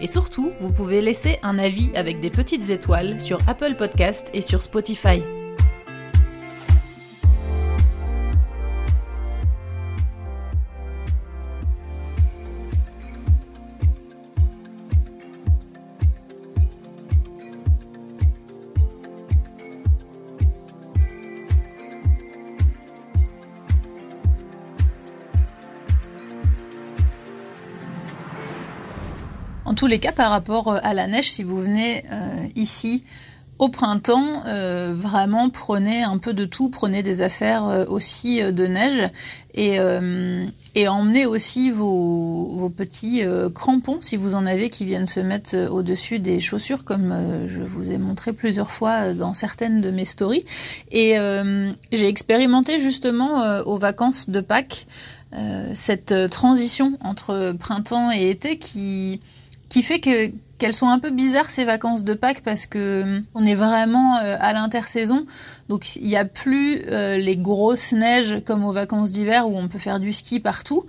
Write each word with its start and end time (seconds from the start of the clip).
Et 0.00 0.06
surtout, 0.06 0.52
vous 0.60 0.72
pouvez 0.72 1.00
laisser 1.00 1.38
un 1.42 1.58
avis 1.58 1.90
avec 1.94 2.20
des 2.20 2.30
petites 2.30 2.70
étoiles 2.70 3.20
sur 3.20 3.38
Apple 3.48 3.74
Podcast 3.76 4.30
et 4.32 4.42
sur 4.42 4.62
Spotify. 4.62 5.22
En 29.68 29.74
tous 29.74 29.86
les 29.86 29.98
cas, 29.98 30.12
par 30.12 30.30
rapport 30.30 30.68
euh, 30.68 30.78
à 30.82 30.94
la 30.94 31.06
neige, 31.06 31.30
si 31.30 31.42
vous 31.42 31.60
venez 31.60 32.02
euh, 32.10 32.46
ici 32.56 33.04
au 33.58 33.68
printemps, 33.68 34.44
euh, 34.46 34.94
vraiment 34.96 35.50
prenez 35.50 36.02
un 36.02 36.16
peu 36.16 36.32
de 36.32 36.46
tout, 36.46 36.70
prenez 36.70 37.02
des 37.02 37.20
affaires 37.20 37.86
aussi 37.88 38.40
de 38.40 38.66
neige 38.66 39.02
et, 39.52 39.78
emmenez 40.88 41.26
aussi 41.26 41.70
vos, 41.72 42.72
petits 42.74 43.24
crampons 43.52 43.98
si 44.00 44.16
vous 44.16 44.36
en 44.36 44.46
avez 44.46 44.70
qui 44.70 44.84
viennent 44.84 45.06
se 45.06 45.18
mettre 45.18 45.56
au-dessus 45.72 46.20
des 46.20 46.40
chaussures 46.40 46.84
comme 46.84 47.12
je 47.48 47.60
vous 47.60 47.90
ai 47.90 47.98
montré 47.98 48.32
plusieurs 48.32 48.70
fois 48.70 49.12
dans 49.12 49.34
certaines 49.34 49.80
de 49.80 49.90
mes 49.90 50.04
stories. 50.04 50.44
Et 50.92 51.16
j'ai 51.90 52.06
expérimenté 52.06 52.78
justement 52.78 53.60
aux 53.66 53.76
vacances 53.76 54.30
de 54.30 54.40
Pâques 54.40 54.86
cette 55.74 56.14
transition 56.30 56.96
entre 57.02 57.56
printemps 57.58 58.12
et 58.12 58.30
été 58.30 58.56
qui 58.56 59.20
qui 59.68 59.82
fait 59.82 60.00
que 60.00 60.30
qu'elles 60.58 60.74
sont 60.74 60.88
un 60.88 60.98
peu 60.98 61.10
bizarres 61.10 61.50
ces 61.50 61.64
vacances 61.64 62.04
de 62.04 62.14
Pâques 62.14 62.42
parce 62.42 62.66
que 62.66 63.22
on 63.34 63.46
est 63.46 63.54
vraiment 63.54 64.16
euh, 64.16 64.36
à 64.40 64.52
l'intersaison 64.52 65.26
donc 65.68 65.96
il 65.96 66.06
n'y 66.06 66.16
a 66.16 66.24
plus 66.24 66.82
euh, 66.88 67.18
les 67.18 67.36
grosses 67.36 67.92
neiges 67.92 68.42
comme 68.44 68.64
aux 68.64 68.72
vacances 68.72 69.10
d'hiver 69.10 69.48
où 69.48 69.56
on 69.56 69.68
peut 69.68 69.78
faire 69.78 70.00
du 70.00 70.12
ski 70.12 70.40
partout, 70.40 70.86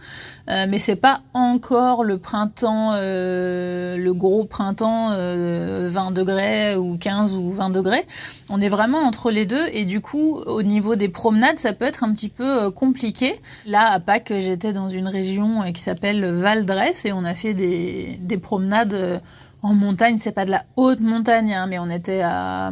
euh, 0.50 0.66
mais 0.70 0.80
c'est 0.80 0.96
pas 0.96 1.22
encore 1.34 2.04
le 2.06 2.18
printemps, 2.18 2.92
euh, 2.94 3.98
le 3.98 4.14
gros 4.14 4.46
printemps 4.46 5.10
20 5.10 6.12
degrés 6.12 6.76
ou 6.76 6.98
15 6.98 7.34
ou 7.34 7.52
20 7.52 7.72
degrés. 7.72 8.06
On 8.50 8.62
est 8.62 8.70
vraiment 8.70 9.00
entre 9.00 9.32
les 9.32 9.46
deux 9.46 9.68
et 9.74 9.84
du 9.84 10.00
coup 10.00 10.38
au 10.46 10.64
niveau 10.64 10.96
des 10.96 11.10
promenades 11.10 11.58
ça 11.58 11.74
peut 11.74 11.86
être 11.86 12.04
un 12.04 12.14
petit 12.14 12.30
peu 12.30 12.72
compliqué. 12.72 13.36
Là 13.66 13.92
à 13.92 14.00
Pâques 14.00 14.32
j'étais 14.40 14.72
dans 14.72 14.90
une 14.90 15.08
région 15.08 15.72
qui 15.74 15.82
s'appelle 15.82 16.26
Val 16.26 16.66
et 17.04 17.12
on 17.12 17.26
a 17.26 17.36
fait 17.36 17.54
des 17.54 18.38
promenades 18.42 19.22
en 19.62 19.74
montagne. 19.74 20.18
C'est 20.18 20.32
pas 20.32 20.46
de 20.46 20.52
la 20.52 20.66
haute 20.76 21.00
montagne 21.00 21.54
hein, 21.54 21.68
mais 21.68 21.80
on 21.80 21.90
était 21.90 22.22
à 22.22 22.72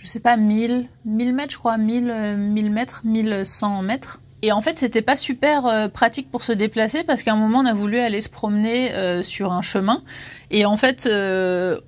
je 0.00 0.06
sais 0.06 0.20
pas, 0.20 0.36
1000, 0.36 0.88
1000 1.04 1.34
mètres, 1.34 1.52
je 1.52 1.58
crois, 1.58 1.76
1000, 1.76 2.36
1000 2.38 2.70
mètres, 2.70 3.02
1100 3.04 3.82
mètres. 3.82 4.20
Et 4.42 4.52
en 4.52 4.62
fait, 4.62 4.78
c'était 4.78 5.02
pas 5.02 5.16
super 5.16 5.66
euh, 5.66 5.88
pratique 5.88 6.30
pour 6.30 6.42
se 6.42 6.52
déplacer 6.52 7.04
parce 7.04 7.22
qu'à 7.22 7.34
un 7.34 7.36
moment, 7.36 7.58
on 7.58 7.66
a 7.66 7.74
voulu 7.74 7.98
aller 7.98 8.22
se 8.22 8.30
promener 8.30 8.92
euh, 8.92 9.22
sur 9.22 9.52
un 9.52 9.60
chemin 9.60 10.02
et 10.52 10.66
en 10.66 10.76
fait, 10.76 11.06
euh, 11.06 11.78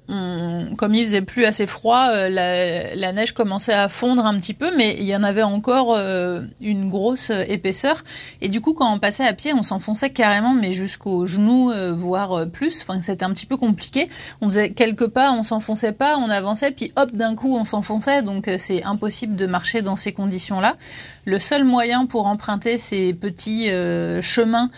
comme 0.77 0.95
il 0.95 1.05
faisait 1.05 1.23
plus 1.23 1.45
assez 1.45 1.67
froid, 1.67 2.07
euh, 2.11 2.29
la, 2.29 3.13
neige 3.13 3.33
commençait 3.33 3.73
à 3.73 3.89
fondre 3.89 4.25
un 4.25 4.39
petit 4.39 4.55
peu, 4.55 4.71
mais 4.77 4.97
il 5.01 5.05
y 5.05 5.17
en 5.17 5.25
avait 5.25 5.43
encore 5.43 5.95
euh, 5.97 6.43
une 6.61 6.89
grosse 6.89 7.31
épaisseur. 7.31 8.05
Et 8.41 8.49
du 8.49 8.61
coup, 8.61 8.73
quand 8.73 8.93
on 8.95 9.01
passait 9.01 9.27
à 9.27 9.33
pied, 9.33 9.53
on 9.53 9.65
s'enfonçait 9.65 10.11
carrément, 10.11 10.55
mais 10.55 10.73
jusqu'aux 10.73 11.27
genoux, 11.27 11.73
voire 11.93 12.47
plus. 12.47 12.83
Enfin, 12.83 13.03
c'était 13.03 13.25
un 13.25 13.33
petit 13.33 13.47
peu 13.47 13.57
compliqué. 13.57 14.09
On 14.41 14.49
faisait 14.49 14.71
quelques 14.71 15.09
pas, 15.09 15.33
on 15.33 15.43
s'enfonçait 15.43 15.93
pas, 15.93 16.17
on 16.17 16.31
avançait, 16.31 16.71
puis 16.71 16.93
hop, 16.95 17.11
d'un 17.13 17.35
coup, 17.35 17.57
on 17.57 17.65
s'enfonçait. 17.65 18.23
Donc, 18.23 18.49
c'est 18.59 18.85
impossible 18.85 19.35
de 19.35 19.47
marcher 19.47 19.83
dans 19.83 19.97
ces 19.97 20.13
conditions-là. 20.13 20.77
Le 21.25 21.39
seul 21.41 21.65
moyen 21.65 22.07
pour 22.07 22.27
emprunter 22.27 22.79
ces 22.79 23.13
petits 23.13 23.69
chemins 24.21 24.71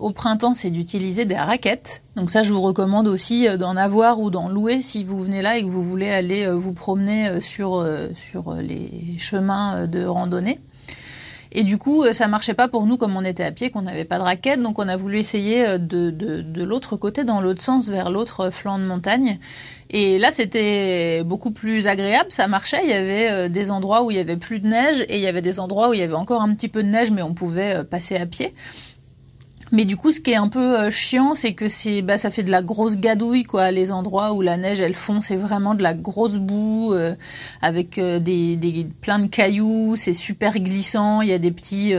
au 0.00 0.10
printemps, 0.10 0.54
c'est 0.54 0.70
d'utiliser 0.70 1.26
des 1.26 1.36
raquettes. 1.36 2.02
Donc 2.18 2.30
ça, 2.30 2.42
je 2.42 2.52
vous 2.52 2.60
recommande 2.60 3.06
aussi 3.06 3.46
euh, 3.46 3.56
d'en 3.56 3.76
avoir 3.76 4.18
ou 4.18 4.28
d'en 4.28 4.48
louer 4.48 4.82
si 4.82 5.04
vous 5.04 5.20
venez 5.20 5.40
là 5.40 5.56
et 5.56 5.62
que 5.62 5.68
vous 5.68 5.84
voulez 5.84 6.10
aller 6.10 6.46
euh, 6.46 6.56
vous 6.56 6.72
promener 6.72 7.28
euh, 7.28 7.40
sur, 7.40 7.84
les 8.60 8.90
chemins 9.18 9.86
de 9.86 10.04
randonnée. 10.04 10.58
Et 11.52 11.62
du 11.62 11.78
coup, 11.78 12.04
ça 12.12 12.26
marchait 12.26 12.54
pas 12.54 12.66
pour 12.66 12.86
nous 12.86 12.96
comme 12.96 13.16
on 13.16 13.24
était 13.24 13.44
à 13.44 13.52
pied, 13.52 13.70
qu'on 13.70 13.82
n'avait 13.82 14.04
pas 14.04 14.18
de 14.18 14.24
raquette, 14.24 14.60
donc 14.60 14.80
on 14.80 14.88
a 14.88 14.96
voulu 14.96 15.18
essayer 15.18 15.78
de, 15.78 16.10
de, 16.10 16.42
de 16.42 16.62
l'autre 16.64 16.96
côté, 16.96 17.24
dans 17.24 17.40
l'autre 17.40 17.62
sens, 17.62 17.88
vers 17.88 18.10
l'autre 18.10 18.50
flanc 18.50 18.78
de 18.78 18.84
montagne. 18.84 19.38
Et 19.88 20.18
là, 20.18 20.30
c'était 20.30 21.22
beaucoup 21.24 21.50
plus 21.50 21.86
agréable, 21.86 22.30
ça 22.30 22.48
marchait. 22.48 22.80
Il 22.84 22.90
y 22.90 22.92
avait 22.92 23.48
des 23.48 23.70
endroits 23.70 24.04
où 24.04 24.10
il 24.10 24.18
y 24.18 24.20
avait 24.20 24.36
plus 24.36 24.60
de 24.60 24.66
neige 24.66 25.00
et 25.08 25.16
il 25.16 25.22
y 25.22 25.26
avait 25.26 25.40
des 25.40 25.58
endroits 25.58 25.88
où 25.88 25.94
il 25.94 26.00
y 26.00 26.02
avait 26.02 26.12
encore 26.12 26.42
un 26.42 26.52
petit 26.52 26.68
peu 26.68 26.82
de 26.82 26.88
neige, 26.88 27.10
mais 27.12 27.22
on 27.22 27.32
pouvait 27.32 27.82
passer 27.82 28.16
à 28.16 28.26
pied. 28.26 28.52
Mais 29.72 29.84
du 29.84 29.96
coup, 29.96 30.12
ce 30.12 30.20
qui 30.20 30.30
est 30.30 30.36
un 30.36 30.48
peu 30.48 30.78
euh, 30.78 30.90
chiant, 30.90 31.34
c'est 31.34 31.52
que 31.52 31.68
c'est, 31.68 32.02
bah, 32.02 32.18
ça 32.18 32.30
fait 32.30 32.42
de 32.42 32.50
la 32.50 32.62
grosse 32.62 32.96
gadouille, 32.96 33.44
quoi. 33.44 33.70
Les 33.70 33.92
endroits 33.92 34.32
où 34.32 34.40
la 34.40 34.56
neige, 34.56 34.80
elle 34.80 34.94
fond, 34.94 35.20
c'est 35.20 35.36
vraiment 35.36 35.74
de 35.74 35.82
la 35.82 35.94
grosse 35.94 36.36
boue 36.36 36.92
euh, 36.94 37.14
avec 37.62 37.98
euh, 37.98 38.18
des, 38.18 38.56
des, 38.56 38.86
plein 39.00 39.18
de 39.18 39.26
cailloux. 39.26 39.94
C'est 39.96 40.14
super 40.14 40.58
glissant. 40.58 41.20
Il 41.20 41.28
y 41.28 41.32
a 41.32 41.38
des 41.38 41.50
petits, 41.50 41.92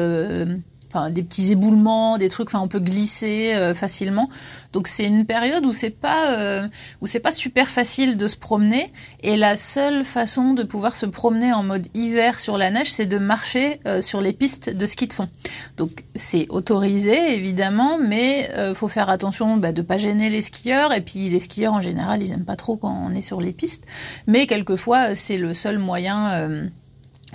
enfin 0.92 1.10
des 1.12 1.24
petits 1.24 1.52
éboulements, 1.52 2.18
des 2.18 2.30
trucs, 2.30 2.50
enfin 2.50 2.60
on 2.60 2.68
peut 2.68 2.80
glisser 2.80 3.54
euh, 3.54 3.74
facilement. 3.74 4.28
Donc 4.74 4.88
c'est 4.88 5.06
une 5.06 5.26
période 5.26 5.66
où 5.66 5.74
c'est 5.74 5.90
pas 5.90 6.34
euh, 6.34 6.68
où 7.02 7.08
c'est 7.08 7.20
pas 7.20 7.32
super 7.32 7.68
facile 7.68 8.18
de 8.18 8.28
se 8.28 8.36
promener 8.36 8.92
et 9.22 9.38
la 9.38 9.56
seule 9.56 10.04
façon 10.04 10.54
de 10.54 10.64
pouvoir 10.64 10.96
se 10.96 11.06
promener 11.06 11.54
en 11.54 11.64
mode 11.64 11.88
hiver 11.94 12.40
sur 12.40 12.58
la 12.58 12.72
neige, 12.72 12.92
c'est 12.92 13.06
de 13.06 13.18
marcher 13.20 13.80
euh, 13.86 14.02
sur 14.02 14.22
les 14.22 14.34
pistes 14.34 14.70
de 14.70 14.86
ski 14.86 15.08
de 15.08 15.14
fond. 15.14 15.30
Donc 15.78 16.04
c'est 16.16 16.48
autorisé 16.50 17.36
évidemment, 17.36 17.98
mais 18.00 18.50
faut 18.74 18.88
faire 18.88 19.10
attention 19.10 19.58
bah, 19.58 19.72
de 19.72 19.82
pas 19.82 19.98
gêner 19.98 20.30
les 20.30 20.42
skieurs 20.42 20.94
et 20.94 21.02
puis 21.02 21.30
les 21.30 21.40
skieurs 21.40 21.74
en 21.74 21.82
général 21.82 22.22
ils 22.22 22.32
aiment 22.32 22.46
pas 22.46 22.56
trop 22.56 22.78
quand 22.78 22.96
on 23.08 23.16
est 23.16 23.22
sur 23.22 23.42
les 23.42 23.52
pistes, 23.52 23.86
mais 24.28 24.48
quelquefois 24.48 25.16
c'est 25.16 25.38
le 25.38 25.54
seul 25.54 25.78
moyen 25.78 26.70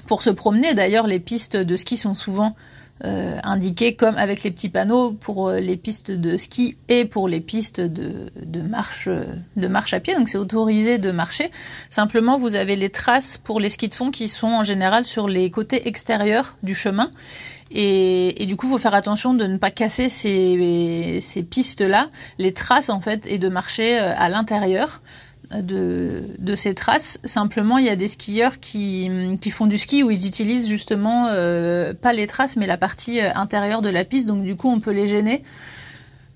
pour 0.06 0.22
se 0.22 0.30
promener. 0.30 0.74
D'ailleurs 0.74 1.06
les 1.06 1.20
pistes 1.20 1.56
de 1.56 1.76
ski 1.76 1.96
sont 1.96 2.14
souvent 2.14 2.54
euh, 3.04 3.38
indiqué 3.42 3.96
comme 3.96 4.16
avec 4.16 4.44
les 4.44 4.52
petits 4.52 4.68
panneaux 4.68 5.10
pour 5.10 5.48
euh, 5.48 5.58
les 5.58 5.76
pistes 5.76 6.12
de 6.12 6.36
ski 6.36 6.76
et 6.88 7.04
pour 7.04 7.26
les 7.26 7.40
pistes 7.40 7.80
de, 7.80 8.30
marche 8.62 9.08
euh, 9.08 9.24
de 9.56 9.66
marche 9.66 9.94
à 9.94 10.00
pied. 10.00 10.14
Donc 10.14 10.28
c'est 10.28 10.38
autorisé 10.38 10.98
de 10.98 11.10
marcher. 11.10 11.50
Simplement, 11.90 12.38
vous 12.38 12.54
avez 12.54 12.76
les 12.76 12.90
traces 12.90 13.36
pour 13.36 13.58
les 13.58 13.68
skis 13.68 13.88
de 13.88 13.94
fond 13.94 14.12
qui 14.12 14.28
sont 14.28 14.46
en 14.46 14.62
général 14.62 15.04
sur 15.04 15.26
les 15.26 15.50
côtés 15.50 15.88
extérieurs 15.88 16.56
du 16.62 16.76
chemin. 16.76 17.10
Et, 17.76 18.46
du 18.46 18.54
coup, 18.54 18.66
il 18.66 18.70
faut 18.70 18.78
faire 18.78 18.94
attention 18.94 19.34
de 19.34 19.46
ne 19.46 19.56
pas 19.56 19.72
casser 19.72 20.08
ces, 20.08 21.18
ces 21.20 21.42
pistes-là, 21.42 22.08
les 22.38 22.52
traces 22.52 22.88
en 22.88 23.00
fait, 23.00 23.26
et 23.26 23.38
de 23.38 23.48
marcher 23.48 23.98
à 23.98 24.28
l'intérieur 24.28 25.00
de, 25.62 26.54
ces 26.56 26.74
traces. 26.74 27.18
Simplement, 27.24 27.78
il 27.78 27.86
y 27.86 27.88
a 27.88 27.96
des 27.96 28.08
skieurs 28.08 28.60
qui, 28.60 29.10
qui 29.40 29.50
font 29.50 29.66
du 29.66 29.78
ski 29.78 30.02
où 30.02 30.10
ils 30.10 30.26
utilisent 30.26 30.68
justement 30.68 31.26
euh, 31.28 31.92
pas 31.94 32.12
les 32.12 32.26
traces, 32.26 32.56
mais 32.56 32.66
la 32.66 32.76
partie 32.76 33.20
euh, 33.20 33.30
intérieure 33.34 33.82
de 33.82 33.88
la 33.88 34.04
piste. 34.04 34.26
Donc 34.26 34.42
du 34.42 34.56
coup, 34.56 34.68
on 34.70 34.80
peut 34.80 34.92
les 34.92 35.06
gêner. 35.06 35.42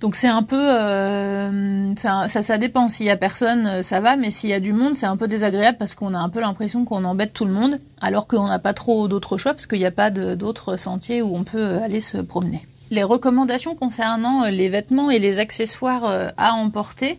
Donc 0.00 0.14
c'est 0.14 0.28
un 0.28 0.44
peu, 0.44 0.56
euh, 0.56 1.94
ça, 1.96 2.28
ça, 2.28 2.42
ça, 2.42 2.56
dépend. 2.56 2.88
S'il 2.88 3.06
y 3.06 3.10
a 3.10 3.16
personne, 3.16 3.82
ça 3.82 4.00
va, 4.00 4.16
mais 4.16 4.30
s'il 4.30 4.50
y 4.50 4.52
a 4.52 4.60
du 4.60 4.72
monde, 4.72 4.94
c'est 4.94 5.06
un 5.06 5.16
peu 5.16 5.26
désagréable 5.26 5.76
parce 5.76 5.96
qu'on 5.96 6.14
a 6.14 6.18
un 6.18 6.28
peu 6.28 6.40
l'impression 6.40 6.84
qu'on 6.84 7.02
embête 7.04 7.32
tout 7.32 7.44
le 7.44 7.52
monde, 7.52 7.80
alors 8.00 8.28
qu'on 8.28 8.46
n'a 8.46 8.60
pas 8.60 8.74
trop 8.74 9.08
d'autres 9.08 9.38
choix 9.38 9.54
parce 9.54 9.66
qu'il 9.66 9.80
n'y 9.80 9.86
a 9.86 9.90
pas 9.90 10.10
d'autres 10.10 10.76
sentiers 10.76 11.20
où 11.20 11.34
on 11.34 11.42
peut 11.42 11.78
aller 11.82 12.00
se 12.00 12.18
promener. 12.18 12.64
Les 12.90 13.02
recommandations 13.02 13.74
concernant 13.74 14.44
les 14.44 14.68
vêtements 14.68 15.10
et 15.10 15.18
les 15.18 15.40
accessoires 15.40 16.30
à 16.36 16.52
emporter, 16.52 17.18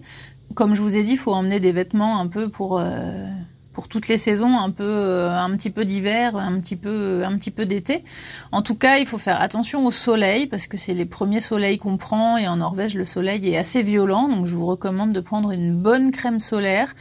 comme 0.56 0.76
je 0.76 0.82
vous 0.82 0.98
ai 0.98 1.04
dit, 1.04 1.12
il 1.12 1.18
faut 1.18 1.34
emmener 1.34 1.60
des 1.60 1.72
vêtements 1.72 2.20
un 2.20 2.28
peu 2.28 2.50
pour 2.50 2.80
euh, 2.80 3.28
pour 3.72 3.88
toutes 3.88 4.08
les 4.08 4.18
saisons, 4.18 4.58
un 4.58 4.72
peu 4.72 4.84
euh, 4.84 5.32
un 5.38 5.56
petit 5.56 5.70
peu 5.70 5.86
d'hiver, 5.86 6.36
un 6.36 6.60
petit 6.60 6.76
peu 6.76 7.24
un 7.24 7.38
petit 7.38 7.52
peu 7.52 7.66
d'été. 7.66 8.04
En 8.52 8.62
tout 8.62 8.76
cas, 8.76 8.98
il 8.98 9.06
faut 9.06 9.18
faire 9.18 9.42
attention 9.42 9.86
au 9.86 9.92
soleil 9.92 10.48
parce 10.48 10.68
que 10.68 10.78
c'est 10.78 10.94
les 10.94 11.06
premiers 11.06 11.42
soleils 11.42 11.78
qu'on 11.78 11.98
prend 11.98 12.38
et 12.38 12.48
en 12.48 12.58
Norvège 12.58 12.96
le 12.96 13.06
soleil 13.06 13.48
est 13.50 13.58
assez 13.58 13.84
violent, 13.84 14.28
donc 14.28 14.46
je 14.46 14.56
vous 14.56 14.66
recommande 14.66 15.14
de 15.14 15.22
prendre 15.22 15.52
une 15.52 15.76
bonne 15.76 16.12
crème 16.12 16.40
solaire. 16.40 16.94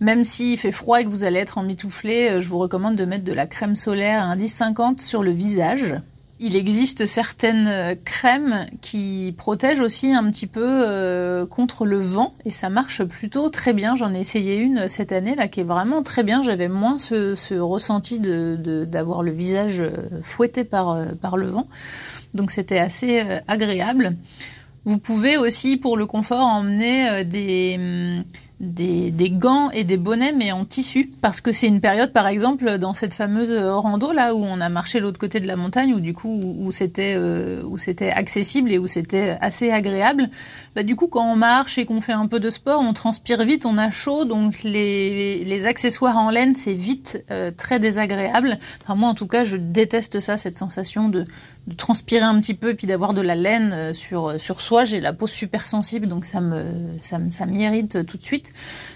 Même 0.00 0.24
s'il 0.24 0.56
fait 0.56 0.72
froid 0.72 1.00
et 1.00 1.04
que 1.04 1.10
vous 1.10 1.24
allez 1.24 1.40
être 1.40 1.58
emmitouflé, 1.58 2.40
je 2.40 2.48
vous 2.48 2.56
recommande 2.58 2.96
de 2.96 3.04
mettre 3.04 3.24
de 3.24 3.34
la 3.34 3.46
crème 3.46 3.76
solaire 3.76 4.22
à 4.22 4.26
indice 4.26 4.54
50 4.54 5.00
sur 5.00 5.22
le 5.22 5.30
visage. 5.30 6.00
Il 6.42 6.56
existe 6.56 7.04
certaines 7.04 7.66
euh, 7.66 7.94
crèmes 8.02 8.64
qui 8.80 9.34
protègent 9.36 9.80
aussi 9.80 10.14
un 10.14 10.30
petit 10.30 10.46
peu 10.46 10.64
euh, 10.64 11.44
contre 11.44 11.84
le 11.84 11.98
vent 11.98 12.32
et 12.46 12.50
ça 12.50 12.70
marche 12.70 13.04
plutôt 13.04 13.50
très 13.50 13.74
bien. 13.74 13.94
J'en 13.94 14.14
ai 14.14 14.20
essayé 14.20 14.56
une 14.56 14.88
cette 14.88 15.12
année 15.12 15.34
là 15.36 15.48
qui 15.48 15.60
est 15.60 15.64
vraiment 15.64 16.02
très 16.02 16.22
bien. 16.22 16.42
J'avais 16.42 16.68
moins 16.68 16.96
ce, 16.96 17.58
ressenti 17.58 18.20
de 18.20 18.86
d'avoir 18.86 19.22
le 19.22 19.32
visage 19.32 19.80
euh, 19.80 19.90
fouetté 20.22 20.64
par, 20.64 20.96
par 21.20 21.36
le 21.36 21.46
vent. 21.46 21.66
Donc 22.32 22.52
c'était 22.52 22.78
assez 22.78 23.22
agréable. 23.46 24.16
Vous 24.86 24.96
pouvez 24.96 25.36
aussi 25.36 25.76
pour 25.76 25.98
le 25.98 26.06
confort 26.06 26.46
emmener 26.46 27.22
des 27.22 28.24
des, 28.60 29.30
gants 29.30 29.70
et 29.70 29.84
des 29.84 29.96
bonnets 29.96 30.32
mais 30.32 30.52
en 30.52 30.64
tissu. 30.64 31.10
Parce 31.20 31.40
que 31.40 31.52
c'est 31.52 31.66
une 31.66 31.80
période 31.80 32.12
par 32.12 32.26
exemple 32.26 32.78
dans 32.78 32.94
cette 32.94 33.14
fameuse 33.14 33.52
rando 33.52 34.12
là 34.12 34.34
où 34.34 34.38
on 34.38 34.60
a 34.60 34.68
marché 34.68 35.00
l'autre 35.00 35.18
côté 35.18 35.40
de 35.40 35.46
la 35.46 35.56
montagne 35.56 35.94
où 35.94 36.00
du 36.00 36.12
coup 36.12 36.40
où, 36.58 36.70
c'était 36.70 37.14
euh, 37.16 37.62
où 37.64 37.78
c'était 37.78 38.10
accessible 38.10 38.70
et 38.70 38.78
où 38.78 38.86
c'était 38.86 39.38
assez 39.40 39.70
agréable. 39.70 40.28
Bah, 40.76 40.82
du 40.82 40.94
coup 40.94 41.08
quand 41.08 41.24
on 41.24 41.36
marche 41.36 41.78
et 41.78 41.86
qu'on 41.86 42.00
fait 42.00 42.12
un 42.12 42.26
peu 42.26 42.38
de 42.38 42.50
sport 42.50 42.80
on 42.80 42.92
transpire 42.92 43.44
vite 43.44 43.64
on 43.64 43.78
a 43.78 43.88
chaud 43.88 44.24
donc 44.24 44.62
les, 44.62 45.44
les 45.44 45.66
accessoires 45.66 46.18
en 46.18 46.30
laine 46.30 46.54
c'est 46.54 46.74
vite 46.74 47.24
euh, 47.30 47.50
très 47.50 47.78
désagréable. 47.78 48.58
Enfin, 48.82 48.94
moi 48.94 49.08
en 49.08 49.14
tout 49.14 49.26
cas 49.26 49.44
je 49.44 49.56
déteste 49.56 50.20
ça 50.20 50.36
cette 50.36 50.58
sensation 50.58 51.08
de 51.08 51.26
de 51.66 51.74
transpirer 51.74 52.24
un 52.24 52.38
petit 52.40 52.54
peu 52.54 52.74
puis 52.74 52.86
d'avoir 52.86 53.14
de 53.14 53.20
la 53.20 53.34
laine 53.34 53.72
euh, 53.72 53.92
sur, 53.92 54.28
euh, 54.30 54.38
sur 54.38 54.60
soi. 54.60 54.84
J'ai 54.84 55.00
la 55.00 55.12
peau 55.12 55.26
super 55.26 55.66
sensible, 55.66 56.06
donc 56.06 56.24
ça 56.24 56.40
me, 56.40 56.64
ça, 57.00 57.18
ça 57.30 57.46
m'irrite 57.46 58.06
tout 58.06 58.16
de 58.16 58.22
suite. 58.22 58.52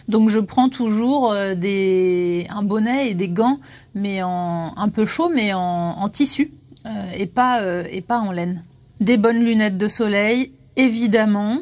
Donc 0.09 0.29
je 0.29 0.39
prends 0.41 0.69
toujours 0.69 1.33
euh, 1.33 1.55
des, 1.55 2.47
un 2.51 2.63
bonnet 2.63 3.11
et 3.11 3.15
des 3.15 3.29
gants, 3.29 3.61
mais 3.95 4.23
en, 4.23 4.73
un 4.77 4.89
peu 4.89 5.07
chaud, 5.07 5.31
mais 5.33 5.53
en, 5.53 5.61
en 5.61 6.09
tissu 6.09 6.51
pas, 7.35 7.63
et 7.91 8.03
pas 8.03 8.19
en 8.19 8.31
laine. 8.31 8.63
Des 9.01 9.17
bonnes 9.17 9.43
lunettes 9.43 9.79
de 9.79 9.89
soleil, 9.89 10.53
évidemment. 10.77 11.61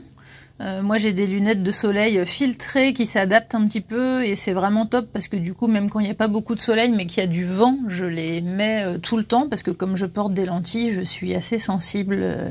Euh, 0.62 0.82
moi, 0.82 0.98
j'ai 0.98 1.12
des 1.12 1.26
lunettes 1.26 1.62
de 1.62 1.72
soleil 1.72 2.24
filtrées 2.24 2.92
qui 2.92 3.06
s'adaptent 3.06 3.54
un 3.54 3.66
petit 3.66 3.80
peu 3.80 4.24
et 4.24 4.36
c'est 4.36 4.52
vraiment 4.52 4.86
top 4.86 5.08
parce 5.12 5.26
que 5.26 5.36
du 5.36 5.54
coup, 5.54 5.66
même 5.66 5.90
quand 5.90 5.98
il 5.98 6.04
n'y 6.04 6.10
a 6.10 6.14
pas 6.14 6.28
beaucoup 6.28 6.54
de 6.54 6.60
soleil 6.60 6.92
mais 6.92 7.06
qu'il 7.06 7.20
y 7.20 7.24
a 7.24 7.28
du 7.28 7.44
vent, 7.44 7.78
je 7.88 8.04
les 8.04 8.40
mets 8.40 8.84
euh, 8.84 8.98
tout 8.98 9.16
le 9.16 9.24
temps 9.24 9.48
parce 9.48 9.62
que 9.62 9.72
comme 9.72 9.96
je 9.96 10.06
porte 10.06 10.34
des 10.34 10.44
lentilles, 10.44 10.92
je 10.92 11.00
suis 11.00 11.34
assez 11.34 11.58
sensible 11.58 12.18
euh, 12.20 12.50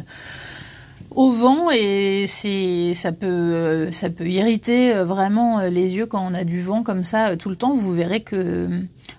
au 1.11 1.31
vent 1.31 1.71
et 1.71 2.25
c'est 2.27 2.93
ça 2.95 3.13
peut 3.13 3.89
ça 3.91 4.09
peut 4.09 4.27
irriter 4.27 4.93
vraiment 5.03 5.59
les 5.59 5.95
yeux 5.95 6.05
quand 6.05 6.25
on 6.25 6.33
a 6.33 6.45
du 6.45 6.61
vent 6.61 6.83
comme 6.83 7.03
ça 7.03 7.35
tout 7.35 7.49
le 7.49 7.57
temps. 7.57 7.73
Vous 7.73 7.93
verrez 7.93 8.21
que 8.21 8.69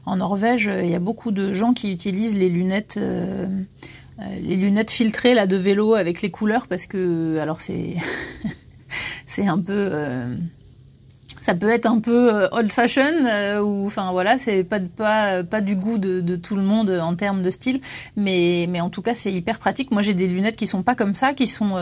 en 0.07 0.17
Norvège, 0.17 0.71
il 0.83 0.89
y 0.89 0.95
a 0.95 0.99
beaucoup 0.99 1.33
de 1.33 1.53
gens 1.53 1.75
qui 1.75 1.93
utilisent 1.93 2.37
les 2.37 2.49
lunettes 2.49 2.99
les 4.43 4.57
lunettes 4.57 4.91
filtrées 4.91 5.35
là 5.35 5.47
de 5.47 5.57
vélo 5.57 5.95
avec 5.95 6.23
les 6.23 6.31
couleurs 6.31 6.67
parce 6.67 6.87
que 6.87 7.39
alors 7.39 7.61
c'est 7.61 7.97
c'est 9.33 9.47
un 9.47 9.59
peu 9.59 9.89
euh, 9.93 10.35
ça 11.41 11.55
peut 11.55 11.71
être 11.71 11.87
un 11.87 12.01
peu 12.01 12.35
euh, 12.35 12.49
old 12.53 12.71
fashion 12.71 13.03
euh, 13.03 13.61
ou 13.63 13.87
enfin 13.87 14.13
voilà 14.13 14.37
c'est 14.37 14.63
pas 14.63 14.79
pas 14.79 15.43
pas 15.43 15.63
du 15.63 15.75
goût 15.75 15.97
de, 15.97 16.37
tout 16.37 16.55
le 16.55 16.63
monde 16.63 16.91
en 16.91 17.15
termes 17.17 17.43
de 17.43 17.51
style 17.51 17.81
mais 18.15 18.67
mais 18.69 18.83
en 18.83 18.91
tout 18.91 19.01
cas 19.01 19.15
c'est 19.15 19.33
hyper 19.33 19.59
pratique. 19.59 19.91
Moi 19.91 20.03
j'ai 20.03 20.13
des 20.13 20.27
lunettes 20.27 20.57
qui 20.57 20.67
sont 20.67 20.83
pas 20.83 20.95
comme 20.95 21.15
ça 21.15 21.33
qui 21.33 21.47
sont 21.47 21.73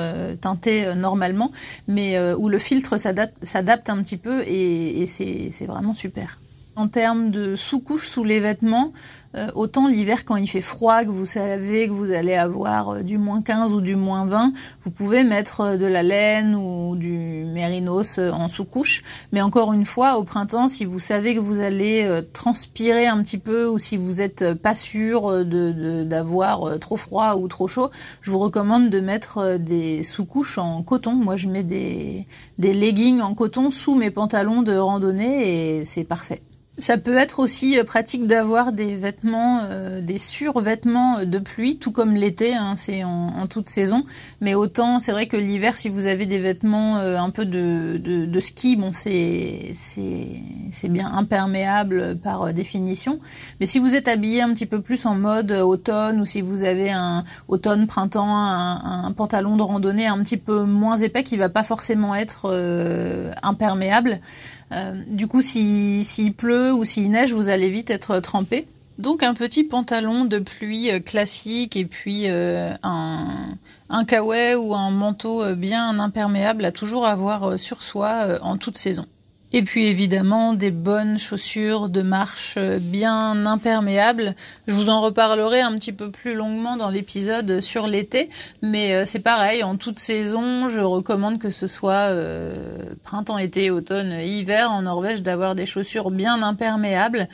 teintées 0.41 0.95
normalement 0.95 1.51
mais 1.89 2.19
où 2.35 2.49
le 2.49 2.59
filtre 2.59 2.97
s'adapte 2.99 3.91
un 3.91 4.03
petit 4.03 4.17
peu 4.17 4.43
et, 4.43 5.03
et 5.03 5.07
c'est 5.07 5.67
vraiment 5.67 5.95
super 5.95 6.39
en 6.81 6.89
termes 6.89 7.31
de 7.31 7.57
sous-couche 7.57 8.09
sous 8.09 8.25
les 8.25 8.41
vêtements 8.41 8.93
euh, 9.37 9.49
autant 9.55 9.87
l'hiver, 9.87 10.25
quand 10.25 10.35
il 10.35 10.49
fait 10.49 10.61
froid, 10.61 11.05
que 11.05 11.11
vous 11.11 11.27
savez 11.27 11.87
que 11.87 11.93
vous 11.93 12.11
allez 12.11 12.35
avoir 12.35 12.89
euh, 12.89 13.03
du 13.03 13.17
moins 13.17 13.43
15 13.43 13.73
ou 13.73 13.81
du 13.81 13.95
moins 13.95 14.27
20, 14.27 14.53
vous 14.81 14.91
pouvez 14.91 15.23
mettre 15.23 15.61
euh, 15.61 15.77
de 15.77 15.87
la 15.87 16.03
laine 16.03 16.57
ou 16.57 16.97
du 16.97 17.45
mérinos 17.47 18.19
en 18.19 18.49
sous-couche. 18.49 19.03
Mais 19.31 19.41
encore 19.41 19.73
une 19.73 19.85
fois, 19.85 20.17
au 20.17 20.25
printemps, 20.25 20.67
si 20.67 20.85
vous 20.85 20.99
savez 20.99 21.37
que 21.37 21.41
vous 21.41 21.61
allez 21.61 22.21
transpirer 22.33 23.07
un 23.07 23.23
petit 23.23 23.39
peu 23.39 23.69
ou 23.69 23.79
si 23.79 23.97
vous 23.97 24.15
n'êtes 24.15 24.55
pas 24.55 24.75
sûr 24.75 25.45
d'avoir 25.45 26.79
trop 26.79 26.97
froid 26.97 27.37
ou 27.37 27.47
trop 27.49 27.69
chaud, 27.69 27.91
je 28.21 28.31
vous 28.31 28.39
recommande 28.39 28.91
de 28.91 29.01
mettre 29.01 29.59
des 29.59 30.03
sous-couches 30.03 30.59
en 30.59 30.83
coton. 30.83 31.13
Moi, 31.13 31.37
je 31.37 31.47
mets 31.47 31.63
des, 31.63 32.27
des 32.59 32.75
leggings 32.75 33.21
en 33.21 33.35
coton 33.35 33.71
sous 33.71 33.95
mes 33.95 34.11
pantalons 34.11 34.63
de 34.63 34.77
randonnée 34.77 35.79
et 35.79 35.85
c'est 35.85 36.05
parfait. 36.05 36.43
Ça 36.81 36.97
peut 36.97 37.19
être 37.19 37.41
aussi 37.41 37.79
euh, 37.79 37.85
pratique 37.85 38.27
d'avoir 38.27 38.73
des 38.73 38.97
vêtements, 38.97 39.61
euh, 39.65 40.01
des 40.01 40.17
survêtements 40.17 41.25
de 41.27 41.39
pluie, 41.39 41.77
tout 41.77 41.93
comme 41.93 42.15
l'été, 42.15 42.55
hein, 42.55 42.75
c'est 42.75 43.05
en, 43.05 43.47
toute 43.49 43.69
saison. 43.69 44.05
Mais 44.41 44.55
autant, 44.55 44.99
c'est 44.99 45.13
vrai 45.13 45.27
que 45.27 45.37
l'hiver, 45.37 45.77
si 45.77 45.91
vous 45.91 46.07
avez 46.07 46.25
des 46.25 46.39
vêtements 46.39 46.97
euh, 46.97 47.19
un 47.19 47.29
peu 47.29 47.45
de, 47.45 47.99
de, 47.99 48.41
ski, 48.41 48.77
bon, 48.77 48.93
c'est 48.93 49.73
c'est 49.75 50.89
bien 50.89 51.13
imperméable 51.13 52.17
par 52.23 52.55
définition. 52.55 53.19
Mais 53.61 53.67
si 53.67 53.79
vous 53.79 53.95
êtes 53.95 54.09
habillé 54.09 54.41
un 54.41 54.53
petit 54.55 54.67
peu 54.67 54.81
plus 54.81 55.05
en 55.05 55.15
mode 55.15 55.53
automne 55.53 56.21
ou 56.21 56.25
si 56.25 56.41
vous 56.41 56.63
avez 56.63 56.91
un 56.91 57.21
automne, 57.49 57.87
printemps, 57.87 58.35
un, 58.35 59.05
un 59.05 59.13
pantalon 59.13 59.57
de 59.57 59.63
randonnée 59.63 60.07
un 60.07 60.19
petit 60.23 60.39
peu 60.39 60.65
moins 60.65 60.97
épais, 60.97 61.23
qui 61.25 61.37
va 61.37 61.51
pas 61.51 61.63
forcément 61.63 62.15
être 62.15 62.51
imperméable. 63.43 64.21
Euh, 64.73 64.93
du 65.07 65.27
coup, 65.27 65.43
s'il 65.43 66.35
pleut 66.35 66.73
ou 66.73 66.85
s'il 66.85 67.11
neige, 67.11 67.33
vous 67.33 67.49
allez 67.49 67.71
vite 67.71 67.91
être 67.91 68.21
trempé. 68.21 68.67
Donc 68.99 69.23
un 69.23 69.35
petit 69.35 69.65
pantalon 69.65 70.25
de 70.25 70.39
pluie 70.39 70.91
euh, 70.91 71.01
classique 71.01 71.75
et 71.75 71.87
puis 71.87 72.25
euh, 72.27 72.73
un, 72.83 73.57
un 73.89 74.05
kawaii 74.05 74.55
ou 74.57 74.75
un 74.75 74.91
manteau 74.91 75.55
bien 75.55 75.99
imperméable 75.99 76.65
à 76.65 76.73
toujours 76.73 77.07
avoir 77.07 77.59
sur 77.59 77.83
soi 77.83 78.39
en 78.43 78.57
toute 78.57 78.77
saison. 78.77 79.07
Et 79.53 79.63
puis 79.63 79.87
évidemment 79.87 80.55
des 80.55 80.71
bonnes 80.71 81.19
chaussures 81.19 81.89
de 81.89 82.03
marche 82.03 82.57
bien 82.81 83.47
imperméables. 83.47 84.37
Je 84.69 84.75
vous 84.75 84.91
en 84.91 85.01
reparlerai 85.01 85.61
un 85.61 85.73
petit 85.73 85.93
peu 85.93 86.11
plus 86.11 86.35
longuement 86.35 86.77
dans 86.77 86.89
l'épisode 86.89 87.61
sur 87.61 87.89
l'été, 87.89 88.31
mais 88.63 88.95
euh, 88.95 89.07
c'est 89.07 89.19
pareil, 89.19 89.65
en 89.65 89.77
toute 89.77 89.99
saison, 89.99 90.69
je 90.69 90.79
recommande 90.79 91.41
que 91.41 91.51
ce 91.51 91.67
soit 91.67 92.11
euh, 92.11 92.55
printemps, 93.03 93.39
été, 93.39 93.71
automne, 93.71 94.13
hiver 94.21 94.71
en 94.71 94.83
Norvège 94.83 95.23
d'avoir 95.23 95.57
des 95.57 95.67
chaussures 95.67 96.13
bien 96.13 96.43
imperméables. 96.43 97.29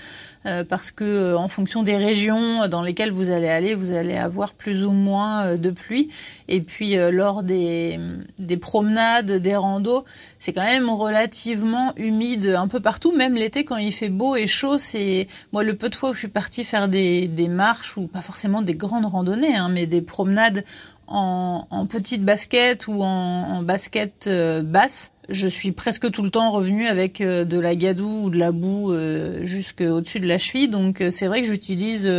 Euh, 0.46 0.62
parce 0.62 0.92
que 0.92 1.04
euh, 1.04 1.38
en 1.38 1.48
fonction 1.48 1.82
des 1.82 1.96
régions 1.96 2.68
dans 2.68 2.82
lesquelles 2.82 3.10
vous 3.10 3.30
allez 3.30 3.48
aller, 3.48 3.74
vous 3.74 3.90
allez 3.92 4.16
avoir 4.16 4.54
plus 4.54 4.86
ou 4.86 4.92
moins 4.92 5.44
euh, 5.44 5.56
de 5.56 5.70
pluie. 5.70 6.08
Et 6.48 6.60
puis 6.60 6.94
lors 6.94 7.42
des, 7.42 7.98
des 8.38 8.56
promenades, 8.56 9.32
des 9.32 9.56
randos, 9.56 10.04
c'est 10.38 10.52
quand 10.52 10.62
même 10.62 10.88
relativement 10.88 11.92
humide 11.96 12.54
un 12.56 12.68
peu 12.68 12.78
partout, 12.78 13.10
même 13.10 13.34
l'été 13.34 13.64
quand 13.64 13.78
il 13.78 13.92
fait 13.92 14.10
beau 14.10 14.36
et 14.36 14.46
chaud. 14.46 14.78
C'est 14.78 15.26
moi 15.52 15.64
le 15.64 15.74
peu 15.74 15.88
de 15.88 15.96
fois 15.96 16.10
où 16.10 16.14
je 16.14 16.20
suis 16.20 16.28
partie 16.28 16.62
faire 16.62 16.86
des, 16.86 17.26
des 17.26 17.48
marches 17.48 17.96
ou 17.96 18.06
pas 18.06 18.20
forcément 18.20 18.62
des 18.62 18.74
grandes 18.74 19.06
randonnées, 19.06 19.56
hein, 19.56 19.68
mais 19.68 19.86
des 19.86 20.02
promenades 20.02 20.62
en, 21.06 21.66
en 21.70 21.86
petite 21.86 22.24
basket 22.24 22.86
ou 22.88 23.02
en, 23.02 23.06
en 23.06 23.62
basket 23.62 24.28
basse 24.64 25.12
je 25.28 25.48
suis 25.48 25.72
presque 25.72 26.10
tout 26.10 26.22
le 26.22 26.30
temps 26.30 26.50
revenue 26.50 26.86
avec 26.86 27.20
euh, 27.20 27.44
de 27.44 27.58
la 27.58 27.74
gadoue 27.74 28.24
ou 28.24 28.30
de 28.30 28.38
la 28.38 28.52
boue 28.52 28.92
euh, 28.92 29.44
jusqu'au-dessus 29.44 30.20
de 30.20 30.26
la 30.26 30.38
cheville. 30.38 30.68
Donc 30.68 31.00
euh, 31.00 31.10
c'est 31.10 31.26
vrai 31.26 31.42
que 31.42 31.48
j'utilise 31.48 32.10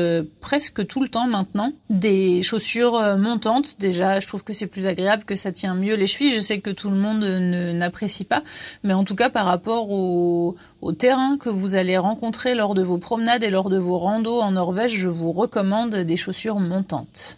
presque 0.42 0.86
tout 0.88 1.02
le 1.02 1.08
temps 1.08 1.28
maintenant 1.28 1.72
des 1.90 2.44
chaussures 2.44 3.18
montantes. 3.18 3.78
Déjà, 3.80 4.20
je 4.20 4.28
trouve 4.28 4.44
que 4.44 4.54
c'est 4.54 4.68
plus 4.68 4.88
agréable, 4.88 5.24
que 5.24 5.36
ça 5.36 5.52
tient 5.52 5.74
mieux 5.74 5.96
les 5.96 6.08
chevilles. 6.08 6.36
Je 6.36 6.42
sais 6.42 6.60
que 6.60 6.70
tout 6.70 6.90
le 6.90 6.98
monde 6.98 7.24
n'apprécie 7.24 8.24
pas, 8.24 8.44
mais 8.84 8.94
en 8.94 9.04
tout 9.04 9.16
cas 9.16 9.30
par 9.30 9.46
rapport 9.46 9.90
au, 9.90 10.56
au 10.82 10.92
terrain 10.92 11.38
que 11.38 11.50
vous 11.50 11.76
allez 11.76 11.98
rencontrer 11.98 12.56
lors 12.56 12.74
de 12.74 12.84
vos 12.84 12.98
promenades 12.98 13.44
et 13.44 13.50
lors 13.50 13.70
de 13.70 13.78
vos 13.78 13.98
randos 13.98 14.42
en 14.42 14.52
Norvège, 14.52 14.96
je 14.96 15.08
vous 15.08 15.32
recommande 15.32 15.96
des 15.96 16.18
chaussures 16.18 16.60
montantes 16.60 17.38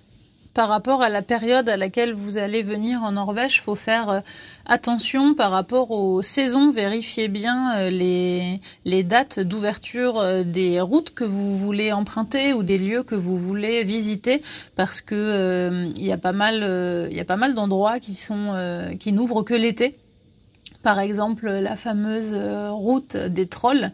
par 0.60 0.68
rapport 0.68 1.02
à 1.02 1.08
la 1.08 1.22
période 1.22 1.70
à 1.70 1.78
laquelle 1.78 2.14
vous 2.14 2.38
allez 2.38 2.64
venir 2.64 3.02
en 3.04 3.14
Norvège, 3.14 3.56
il 3.56 3.62
faut 3.62 3.76
faire 3.76 4.10
euh, 4.10 4.20
attention 4.66 5.34
par 5.34 5.52
rapport 5.52 5.92
aux 5.92 6.22
saisons. 6.22 6.70
Vérifiez 6.70 7.30
bien 7.30 7.78
euh, 7.78 7.90
les, 7.90 8.60
les 8.84 9.04
dates 9.04 9.40
d'ouverture 9.40 10.20
euh, 10.20 10.44
des 10.44 10.82
routes 10.82 11.14
que 11.14 11.24
vous 11.24 11.58
voulez 11.58 11.94
emprunter 11.94 12.52
ou 12.52 12.62
des 12.62 12.78
lieux 12.78 13.04
que 13.04 13.16
vous 13.16 13.38
voulez 13.38 13.86
visiter 13.86 14.44
parce 14.76 15.00
que 15.00 15.88
il 15.96 16.06
y 16.06 16.12
a 16.12 16.18
pas 16.18 16.34
mal, 16.34 16.60
mal 17.38 17.56
d'endroits 17.56 18.02
qui 18.02 18.20
qui 19.00 19.14
n'ouvrent 19.14 19.44
que 19.44 19.54
l'été. 19.54 19.96
Par 20.84 21.00
exemple, 21.00 21.50
la 21.50 21.78
fameuse 21.78 22.36
route 22.72 23.16
des 23.16 23.48
trolls 23.48 23.94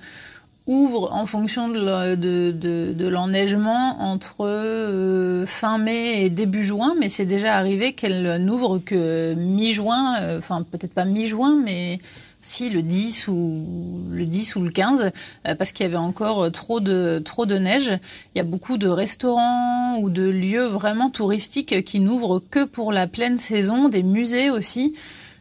ouvre 0.67 1.13
en 1.13 1.25
fonction 1.25 1.69
de, 1.69 3.07
l'enneigement 3.07 4.01
entre 4.01 4.45
euh, 4.45 5.45
fin 5.45 5.77
mai 5.77 6.25
et 6.25 6.29
début 6.29 6.63
juin, 6.63 6.95
mais 6.99 7.09
c'est 7.09 7.25
déjà 7.25 7.55
arrivé 7.55 7.93
qu'elle 7.93 8.43
n'ouvre 8.43 8.79
que 8.79 9.35
mi-juin, 9.35 10.15
euh, 10.21 10.39
enfin 10.39 10.63
peut-être 10.63 10.93
pas 10.93 11.05
mi-juin, 11.05 11.59
mais 11.63 11.99
si 12.41 12.69
le 12.69 12.81
10 12.81 13.27
ou 13.27 13.63
le 14.11 14.25
10 14.25 14.55
ou 14.55 14.61
le 14.61 14.71
15 14.71 15.11
euh, 15.47 15.55
parce 15.55 15.71
qu'il 15.71 15.83
y 15.83 15.87
avait 15.87 15.97
encore 15.97 16.51
trop 16.51 16.79
de 16.79 17.21
trop 17.23 17.45
de 17.45 17.57
neige. 17.57 17.97
Il 18.33 18.39
y 18.39 18.41
a 18.41 18.43
beaucoup 18.43 18.77
de 18.77 18.87
restaurants 18.87 19.97
ou 19.99 20.09
de 20.09 20.27
lieux 20.27 20.65
vraiment 20.65 21.11
touristiques 21.11 21.83
qui 21.83 21.99
n'ouvrent 21.99 22.41
que 22.49 22.63
pour 22.63 22.91
la 22.91 23.05
pleine 23.05 23.37
saison, 23.37 23.87
des 23.87 24.03
musées 24.03 24.49
aussi. 24.49 24.95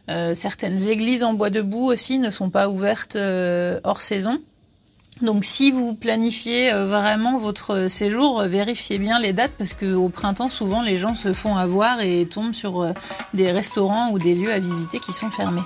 certaines 0.07 0.83
églises 0.87 1.23
en 1.23 1.33
bois 1.33 1.49
debout 1.49 1.85
aussi 1.85 2.19
ne 2.19 2.29
sont 2.29 2.51
pas 2.51 2.69
ouvertes 2.69 3.17
hors 3.83 4.01
saison. 4.03 4.39
Donc 5.21 5.45
si 5.45 5.71
vous 5.71 5.93
planifiez 5.93 6.73
euh, 6.73 6.85
vraiment 6.85 7.37
votre 7.37 7.87
séjour, 7.87 8.41
euh, 8.41 8.47
vérifiez 8.47 8.97
bien 8.97 9.17
les 9.17 9.31
dates 9.31 9.53
parce 9.57 9.73
qu'au 9.73 10.09
printemps, 10.09 10.49
souvent 10.49 10.81
les 10.81 10.97
gens 10.97 11.15
se 11.15 11.31
font 11.31 11.55
avoir 11.55 12.01
et 12.01 12.25
tombent 12.25 12.53
sur 12.53 12.81
euh, 12.81 12.91
des 13.33 13.51
restaurants 13.51 14.11
ou 14.11 14.19
des 14.19 14.35
lieux 14.35 14.51
à 14.51 14.59
visiter 14.59 14.99
qui 14.99 15.13
sont 15.13 15.29
fermés. 15.29 15.61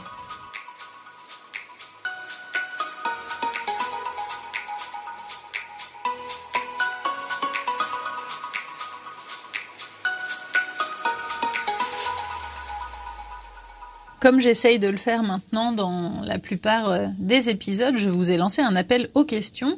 Comme 14.19 14.41
j'essaye 14.41 14.79
de 14.79 14.89
le 14.89 14.97
faire 14.97 15.23
maintenant 15.23 15.71
dans 15.71 16.21
la 16.25 16.39
plupart 16.39 16.91
euh, 16.91 17.05
des 17.19 17.49
épisodes, 17.49 17.95
je 17.95 18.09
vous 18.09 18.31
ai 18.31 18.37
lancé 18.37 18.61
un 18.61 18.75
appel 18.75 19.07
aux 19.13 19.23
questions 19.23 19.77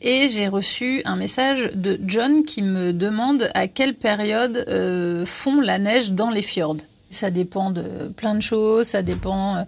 et 0.00 0.28
j'ai 0.30 0.48
reçu 0.48 1.02
un 1.04 1.16
message 1.16 1.70
de 1.74 2.00
John 2.06 2.42
qui 2.42 2.62
me 2.62 2.94
demande 2.94 3.50
à 3.52 3.68
quelle 3.68 3.94
période 3.94 4.64
euh, 4.68 5.26
fond 5.26 5.60
la 5.60 5.78
neige 5.78 6.12
dans 6.12 6.30
les 6.30 6.40
fjords. 6.40 6.78
Ça 7.10 7.30
dépend 7.30 7.70
de 7.70 7.82
plein 8.16 8.34
de 8.34 8.40
choses, 8.40 8.86
ça 8.86 9.02
dépend 9.02 9.56
euh, 9.56 9.62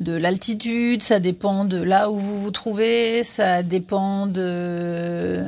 de 0.00 0.12
l'altitude, 0.12 1.02
ça 1.02 1.20
dépend 1.20 1.64
de 1.64 1.80
là 1.80 2.10
où 2.10 2.18
vous 2.18 2.40
vous 2.40 2.50
trouvez, 2.50 3.22
ça 3.22 3.62
dépend 3.62 4.26
de, 4.26 5.44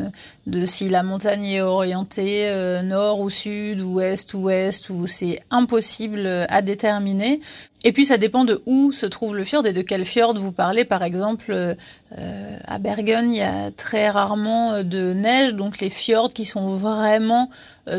si 0.66 0.88
la 0.88 1.02
montagne 1.02 1.46
est 1.46 1.60
orientée 1.60 2.48
euh, 2.48 2.82
nord 2.82 3.18
ou 3.20 3.28
sud 3.28 3.80
ou 3.80 4.00
est 4.00 4.32
ou 4.34 4.44
ouest, 4.44 4.88
ou 4.90 5.08
c'est 5.08 5.40
impossible 5.50 6.46
à 6.48 6.62
déterminer. 6.62 7.40
Et 7.82 7.92
puis 7.92 8.06
ça 8.06 8.18
dépend 8.18 8.44
de 8.44 8.62
où 8.66 8.92
se 8.92 9.06
trouve 9.06 9.36
le 9.36 9.42
fjord 9.42 9.66
et 9.66 9.72
de 9.72 9.82
quel 9.82 10.04
fjord 10.04 10.34
vous 10.38 10.52
parlez. 10.52 10.84
Par 10.84 11.02
exemple, 11.02 11.50
euh, 11.50 12.58
à 12.66 12.78
Bergen, 12.78 13.32
il 13.34 13.38
y 13.38 13.42
a 13.42 13.72
très 13.72 14.10
rarement 14.10 14.84
de 14.84 15.12
neige, 15.12 15.54
donc 15.54 15.80
les 15.80 15.90
fjords 15.90 16.32
qui 16.32 16.44
sont 16.44 16.68
vraiment 16.68 17.50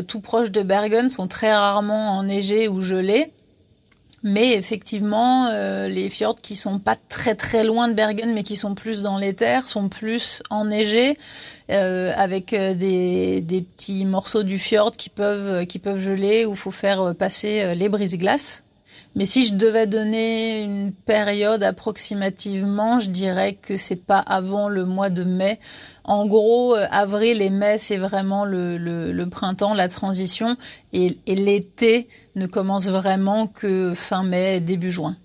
tout 0.06 0.20
proches 0.20 0.50
de 0.50 0.62
Bergen 0.62 1.08
sont 1.08 1.28
très 1.28 1.54
rarement 1.54 2.18
enneigés 2.18 2.68
ou 2.68 2.80
gelés. 2.80 3.32
Mais 4.24 4.54
effectivement, 4.54 5.46
euh, 5.46 5.86
les 5.86 6.10
fjords 6.10 6.40
qui 6.40 6.56
sont 6.56 6.80
pas 6.80 6.96
très 7.08 7.36
très 7.36 7.62
loin 7.62 7.86
de 7.86 7.94
Bergen, 7.94 8.32
mais 8.34 8.42
qui 8.42 8.56
sont 8.56 8.74
plus 8.74 9.02
dans 9.02 9.16
les 9.16 9.34
terres, 9.34 9.68
sont 9.68 9.88
plus 9.88 10.42
enneigés, 10.50 11.16
euh, 11.70 12.12
avec 12.16 12.52
euh, 12.52 12.74
des, 12.74 13.40
des, 13.40 13.62
petits 13.62 14.04
morceaux 14.04 14.42
du 14.42 14.58
fjord 14.58 14.96
qui 14.96 15.08
peuvent 15.08 15.66
qui 15.66 15.78
peuvent 15.78 16.00
geler 16.00 16.46
où 16.46 16.56
faut 16.56 16.72
faire 16.72 17.14
passer 17.14 17.74
les 17.74 17.88
brise-glaces. 17.88 18.64
Mais 19.14 19.24
si 19.24 19.46
je 19.46 19.54
devais 19.54 19.86
donner 19.86 20.62
une 20.62 20.92
période 20.92 21.62
approximativement, 21.62 23.00
je 23.00 23.10
dirais 23.10 23.54
que 23.54 23.76
c'est 23.76 23.96
pas 23.96 24.18
avant 24.18 24.68
le 24.68 24.84
mois 24.84 25.10
de 25.10 25.24
mai. 25.24 25.58
En 26.08 26.24
gros, 26.24 26.74
avril 26.90 27.42
et 27.42 27.50
mai, 27.50 27.76
c'est 27.76 27.98
vraiment 27.98 28.46
le, 28.46 28.78
le, 28.78 29.12
le, 29.12 29.28
printemps, 29.28 29.74
la 29.74 29.88
transition, 29.88 30.56
et, 30.94 31.18
et 31.26 31.34
l'été 31.34 32.08
ne 32.34 32.46
commence 32.46 32.88
vraiment 32.88 33.46
que 33.46 33.92
fin 33.94 34.22
mai, 34.22 34.60
début 34.60 34.90
juin. 34.90 35.18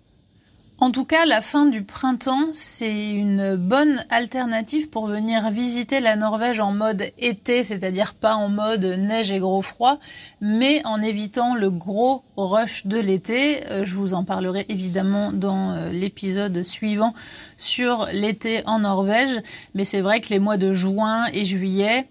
En 0.83 0.91
tout 0.91 1.05
cas, 1.05 1.25
la 1.25 1.39
fin 1.39 1.65
du 1.65 1.81
printemps, 1.81 2.47
c'est 2.51 3.11
une 3.11 3.55
bonne 3.55 4.03
alternative 4.09 4.89
pour 4.89 5.07
venir 5.07 5.49
visiter 5.49 6.01
la 6.01 6.17
Norvège 6.17 6.59
en 6.59 6.73
mode 6.73 7.05
été, 7.17 7.63
c'est-à-dire 7.63 8.13
pas 8.13 8.35
en 8.35 8.49
mode 8.49 8.83
neige 8.83 9.31
et 9.31 9.39
gros 9.39 9.61
froid, 9.61 9.97
mais 10.41 10.85
en 10.85 11.01
évitant 11.01 11.55
le 11.55 11.71
gros 11.71 12.25
rush 12.35 12.85
de 12.85 12.99
l'été. 12.99 13.65
Euh, 13.71 13.85
je 13.85 13.93
vous 13.93 14.13
en 14.13 14.25
parlerai 14.25 14.65
évidemment 14.67 15.31
dans 15.31 15.71
euh, 15.71 15.89
l'épisode 15.93 16.63
suivant 16.63 17.13
sur 17.55 18.09
l'été 18.11 18.61
en 18.65 18.79
Norvège, 18.79 19.39
mais 19.75 19.85
c'est 19.85 20.01
vrai 20.01 20.19
que 20.19 20.31
les 20.31 20.39
mois 20.39 20.57
de 20.57 20.73
juin 20.73 21.27
et 21.31 21.45
juillet, 21.45 22.09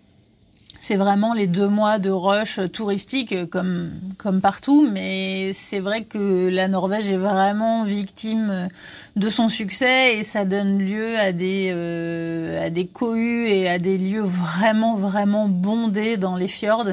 c'est 0.83 0.97
vraiment 0.97 1.33
les 1.33 1.47
deux 1.47 1.69
mois 1.69 2.01
de 2.01 2.11
rush 2.11 2.59
touristique 2.73 3.49
comme, 3.51 3.93
comme 4.19 4.41
partout, 4.41 4.85
mais 4.91 5.53
c'est 5.53 5.79
vrai 5.79 6.03
que 6.03 6.49
la 6.49 6.67
Norvège 6.67 7.09
est 7.09 7.17
vraiment 7.17 7.85
victime 7.85 8.67
de 9.15 9.31
son 9.31 9.49
succès 9.49 10.17
et 10.17 10.25
ça 10.25 10.45
donne 10.45 10.81
lieu 10.81 11.17
à 11.21 11.31
des, 11.31 11.71
euh, 11.73 12.67
à 12.67 12.69
des 12.69 12.89
cohues 12.89 13.47
et 13.47 13.69
à 13.69 13.79
des 13.79 13.97
lieux 13.97 14.25
vraiment, 14.25 14.97
vraiment 14.97 15.47
bondés 15.47 16.17
dans 16.17 16.35
les 16.35 16.49
fjords 16.49 16.89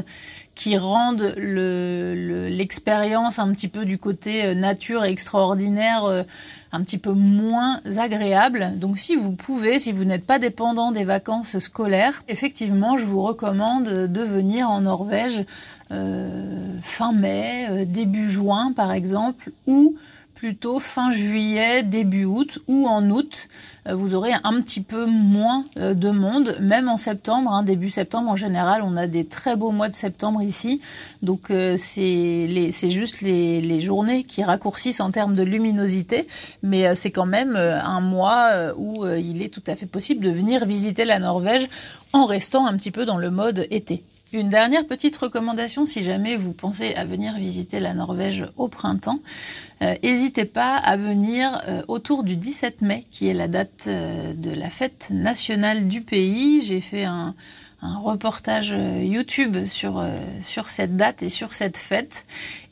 qui 0.59 0.77
rendent 0.77 1.33
l'expérience 1.37 3.37
le, 3.37 3.43
un 3.43 3.53
petit 3.53 3.69
peu 3.69 3.85
du 3.85 3.97
côté 3.97 4.43
euh, 4.43 4.53
nature 4.53 5.05
extraordinaire 5.05 6.03
euh, 6.03 6.23
un 6.73 6.81
petit 6.81 6.97
peu 6.97 7.13
moins 7.13 7.79
agréable. 7.95 8.73
Donc 8.75 8.99
si 8.99 9.15
vous 9.15 9.31
pouvez, 9.31 9.79
si 9.79 9.93
vous 9.93 10.03
n'êtes 10.03 10.25
pas 10.25 10.37
dépendant 10.37 10.91
des 10.91 11.05
vacances 11.05 11.59
scolaires, 11.59 12.23
effectivement, 12.27 12.97
je 12.97 13.05
vous 13.05 13.21
recommande 13.21 13.85
de 13.85 14.21
venir 14.21 14.69
en 14.69 14.81
Norvège 14.81 15.45
euh, 15.91 16.27
fin 16.81 17.13
mai, 17.13 17.85
début 17.85 18.29
juin 18.29 18.73
par 18.75 18.91
exemple, 18.91 19.51
ou 19.65 19.95
plutôt 20.39 20.79
fin 20.79 21.11
juillet, 21.11 21.83
début 21.83 22.23
août 22.23 22.59
ou 22.67 22.87
en 22.87 23.09
août. 23.09 23.49
Euh, 23.87 23.93
vous 23.93 24.15
aurez 24.15 24.31
un 24.45 24.61
petit 24.61 24.79
peu 24.79 25.05
moins 25.05 25.65
euh, 25.77 25.93
de 25.93 26.11
monde, 26.11 26.55
même 26.61 26.87
en 26.87 26.95
septembre, 26.95 27.51
hein, 27.51 27.61
début 27.61 27.89
septembre 27.89 28.29
en 28.31 28.37
général, 28.37 28.81
on 28.81 28.95
a 28.95 29.05
des 29.05 29.25
très 29.25 29.57
beaux 29.57 29.71
mois 29.71 29.89
de 29.89 29.93
septembre 29.93 30.41
ici. 30.41 30.79
Donc 31.23 31.51
euh, 31.51 31.75
c'est 31.77 32.89
juste 32.89 33.19
les, 33.19 33.59
les, 33.59 33.81
journées 33.81 34.23
qui 34.23 34.41
raccourcissent 34.41 35.01
en 35.01 35.11
termes 35.11 35.35
de 35.35 35.43
luminosité, 35.43 36.25
mais 36.63 36.95
c'est 36.95 37.11
quand 37.11 37.25
même 37.25 37.57
un 37.57 37.99
mois 37.99 38.73
où 38.77 39.05
il 39.07 39.41
est 39.41 39.53
tout 39.53 39.63
à 39.67 39.75
fait 39.75 39.85
possible 39.87 40.23
de 40.23 40.31
venir 40.31 40.65
visiter 40.65 41.03
la 41.03 41.19
Norvège 41.19 41.67
en 42.13 42.25
restant 42.25 42.65
un 42.65 42.77
petit 42.77 42.91
peu 42.91 43.05
dans 43.05 43.17
le 43.17 43.29
mode 43.29 43.67
été. 43.71 44.03
Une 44.31 44.49
dernière 44.49 44.85
petite 44.85 45.17
recommandation 45.17 45.87
si 45.87 46.03
jamais 46.03 46.35
vous 46.35 46.53
pensez 46.53 46.93
à 46.93 47.03
venir 47.03 47.33
visiter 47.37 47.79
la 47.79 47.95
Norvège 47.95 48.45
au 48.57 48.67
printemps, 48.67 49.21
euh, 49.81 49.95
n'hésitez 50.03 50.45
pas 50.45 50.75
à 50.75 50.97
venir 50.97 51.63
euh, 51.67 51.81
autour 51.87 52.23
du 52.23 52.35
17 52.35 52.81
mai, 52.81 53.05
qui 53.09 53.27
est 53.27 53.33
la 53.33 53.47
date 53.47 53.85
euh, 53.87 54.33
de 54.35 54.51
la 54.51 54.69
fête 54.69 55.07
nationale 55.09 55.87
du 55.87 56.01
pays. 56.01 56.61
J'ai 56.63 56.79
fait 56.79 57.05
un, 57.05 57.33
reportage 57.81 58.75
YouTube 59.01 59.65
sur, 59.65 60.05
sur 60.41 60.69
cette 60.69 60.97
date 60.97 61.23
et 61.23 61.29
sur 61.29 61.53
cette 61.53 61.77
fête. 61.77 62.25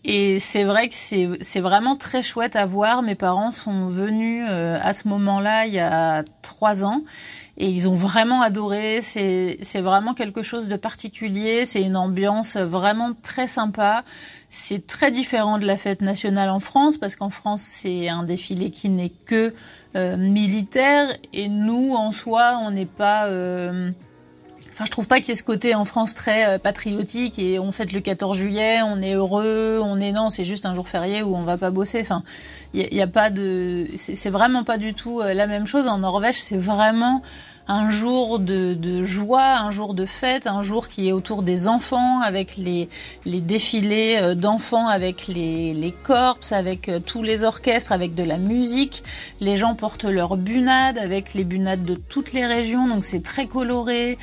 Et 0.04 0.38
c'est 0.42 0.66
vrai 0.66 0.90
que 0.90 0.96
c'est 0.96 1.60
vraiment 1.62 1.96
très 1.96 2.22
chouette 2.22 2.58
à 2.58 2.66
voir. 2.66 3.04
Mes 3.04 3.16
parents 3.16 3.52
sont 3.52 3.88
venus 3.88 4.46
à 4.50 4.92
ce 4.92 5.08
moment-là 5.08 5.66
il 5.66 5.74
y 5.74 5.80
a 5.80 6.26
trois 6.42 6.84
ans 6.84 7.04
et 7.58 7.70
ils 7.70 7.90
ont 7.90 7.96
vraiment 7.96 8.42
adoré. 8.42 9.02
C'est 9.02 9.82
vraiment 9.82 10.14
quelque 10.14 10.44
chose 10.44 10.68
de 10.68 10.76
particulier. 10.76 11.66
C'est 11.66 11.82
une 11.82 11.98
ambiance 11.98 12.56
vraiment 12.56 13.12
très 13.24 13.48
sympa. 13.48 14.04
C'est 14.50 14.86
très 14.86 15.12
différent 15.12 15.58
de 15.58 15.66
la 15.66 15.76
fête 15.76 16.02
nationale 16.02 16.50
en 16.50 16.60
France 16.60 16.98
parce 16.98 17.16
qu'en 17.16 17.30
France 17.30 17.62
c'est 17.64 18.08
un 18.08 18.24
défilé 18.24 18.70
qui 18.72 18.90
n'est 18.90 19.12
que 19.26 19.54
euh, 19.96 20.16
militaire 20.16 21.10
et 21.34 21.50
nous 21.50 21.96
en 21.96 22.12
soi 22.12 22.60
on 22.64 22.72
n'est 22.72 22.86
pas. 22.86 23.26
Euh, 23.26 23.92
enfin, 24.78 24.86
je 24.86 24.92
trouve 24.92 25.08
pas 25.08 25.18
qu'il 25.18 25.30
y 25.30 25.32
ait 25.32 25.36
ce 25.36 25.42
côté 25.44 25.74
en 25.74 25.86
France 25.86 26.14
très 26.14 26.46
euh, 26.46 26.60
patriotique 26.60 27.40
et 27.40 27.58
on 27.58 27.72
fête 27.72 27.94
le 27.94 28.00
14 28.00 28.38
juillet, 28.38 28.82
on 28.84 29.02
est 29.02 29.16
heureux, 29.16 29.82
on 29.84 30.00
est 30.00 30.12
non, 30.12 30.30
c'est 30.30 30.46
juste 30.46 30.68
un 30.68 30.76
jour 30.76 30.88
férié 30.88 31.24
où 31.24 31.36
on 31.36 31.42
va 31.44 31.58
pas 31.58 31.72
bosser. 31.72 32.00
Enfin, 32.00 32.22
il 32.74 33.02
a 33.02 33.08
pas 33.08 33.32
de, 33.32 33.88
c'est 33.98 34.30
vraiment 34.30 34.64
pas 34.64 34.78
du 34.78 34.94
tout 34.94 35.22
la 35.22 35.48
même 35.48 35.66
chose. 35.66 35.88
En 35.88 35.98
Norvège, 35.98 36.40
c'est 36.40 36.58
vraiment 36.58 37.24
un 37.68 37.90
jour 37.90 38.40
de, 38.40 39.04
joie, 39.04 39.58
un 39.58 39.72
jour 39.72 39.94
de 39.94 40.06
fête, 40.06 40.48
un 40.48 40.62
jour 40.62 40.88
qui 40.88 41.10
est 41.10 41.12
autour 41.12 41.44
des 41.44 41.68
enfants, 41.68 42.22
avec 42.22 42.56
les, 42.58 42.88
les 43.26 43.42
défilés 43.42 44.20
euh, 44.22 44.36
d'enfants, 44.36 44.88
avec 44.88 45.28
les, 45.28 45.74
les 45.74 45.92
corps, 45.92 46.40
avec 46.52 46.90
euh, 46.90 47.00
tous 47.00 47.24
les 47.24 47.44
orchestres, 47.44 47.92
avec 47.92 48.16
de 48.16 48.24
la 48.24 48.38
musique. 48.38 49.04
Les 49.42 49.58
gens 49.58 49.76
portent 49.76 50.06
leurs 50.06 50.38
bunades, 50.38 50.98
avec 50.98 51.34
les 51.34 51.44
bunades 51.44 51.84
de 51.84 51.96
toutes 51.96 52.34
les 52.34 52.46
régions, 52.46 52.88
donc 52.88 53.04
c'est 53.04 53.24
très 53.24 53.48
coloré, 53.48 54.18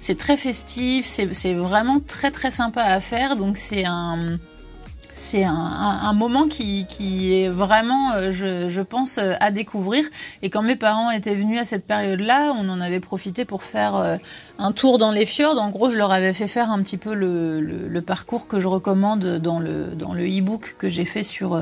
c'est 0.00 0.18
très 0.18 0.36
festif, 0.36 1.06
c'est 1.06 1.54
vraiment 1.54 2.00
très 2.00 2.30
très 2.30 2.50
sympa 2.50 2.82
à 2.82 3.00
faire, 3.00 3.36
donc 3.36 3.56
c'est 3.56 3.84
un 3.84 4.38
c'est 5.20 5.44
un, 5.44 6.12
moment 6.14 6.48
qui, 6.48 6.86
est 7.32 7.48
vraiment, 7.48 8.12
euh, 8.14 8.30
je, 8.30 8.80
pense, 8.80 9.18
euh, 9.18 9.34
à 9.38 9.50
découvrir. 9.50 10.04
Et 10.40 10.48
quand 10.48 10.62
mes 10.62 10.76
parents 10.76 11.10
étaient 11.10 11.34
venus 11.34 11.60
à 11.60 11.64
cette 11.64 11.86
période-là, 11.86 12.54
on 12.58 12.68
en 12.70 12.80
avait 12.80 13.00
profité 13.00 13.44
pour 13.44 13.62
faire 13.62 13.96
euh, 13.96 14.16
un 14.60 14.72
tour 14.72 14.98
dans 14.98 15.10
les 15.10 15.26
fjords. 15.26 15.60
En 15.60 15.70
gros, 15.70 15.90
je 15.90 15.98
leur 15.98 16.12
avais 16.12 16.32
fait 16.32 16.46
faire 16.46 16.70
un 16.70 16.82
petit 16.82 16.98
peu 16.98 17.14
le, 17.14 18.00
parcours 18.00 18.46
que 18.46 18.60
je 18.60 18.68
recommande 18.68 19.38
dans 19.38 19.58
le 19.58 19.86
dans 19.94 20.14
le 20.14 20.24
e-book 20.24 20.76
que 20.78 20.88
j'ai 20.88 21.04
fait 21.04 21.22
sur 21.22 21.60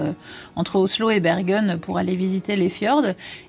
entre 0.57 0.77
Oslo 0.77 1.11
et 1.11 1.21
Bergen 1.21 1.79
pour 1.81 1.99
aller 1.99 2.15
visiter 2.15 2.57
les 2.57 2.69
fjords. 2.69 3.07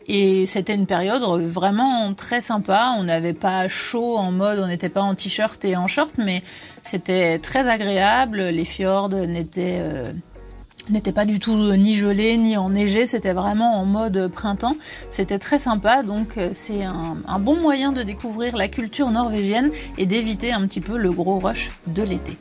Et 0.07 0.45
c'était 0.45 0.73
une 0.73 0.87
période 0.87 1.21
vraiment 1.21 2.13
très 2.13 2.41
sympa. 2.41 2.95
On 2.97 3.03
n'avait 3.03 3.33
pas 3.33 3.67
chaud 3.67 4.17
en 4.17 4.31
mode, 4.31 4.59
on 4.59 4.67
n'était 4.67 4.89
pas 4.89 5.01
en 5.01 5.15
t-shirt 5.15 5.63
et 5.65 5.77
en 5.77 5.87
short, 5.87 6.11
mais 6.17 6.43
c'était 6.83 7.39
très 7.39 7.67
agréable. 7.69 8.39
Les 8.39 8.65
fjords 8.65 9.09
n'étaient 9.09 9.79
euh, 9.81 10.11
n'était 10.89 11.11
pas 11.11 11.25
du 11.25 11.39
tout 11.39 11.55
ni 11.55 11.95
gelé 11.95 12.37
ni 12.37 12.57
enneigé, 12.57 13.05
c'était 13.05 13.33
vraiment 13.33 13.79
en 13.79 13.85
mode 13.85 14.29
printemps. 14.31 14.75
C'était 15.09 15.39
très 15.39 15.59
sympa, 15.59 16.03
donc 16.03 16.37
euh, 16.37 16.49
c'est 16.53 16.83
un, 16.83 17.17
un, 17.27 17.39
bon 17.39 17.55
moyen 17.55 17.91
de 17.91 18.03
découvrir 18.03 18.55
la 18.55 18.67
culture 18.67 19.11
norvégienne 19.11 19.71
et 19.97 20.05
d'éviter 20.05 20.51
un 20.51 20.61
petit 20.67 20.81
peu 20.81 20.97
le 20.97 21.11
gros 21.11 21.39
rush 21.39 21.71
de 21.87 22.03
l'été. 22.03 22.37